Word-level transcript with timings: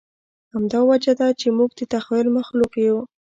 همدا 0.53 0.79
وجه 0.89 1.13
ده، 1.19 1.27
چې 1.39 1.47
موږ 1.57 1.69
د 1.77 1.81
تخیل 1.93 2.27
مخلوق 2.37 2.71
یو. 2.85 2.97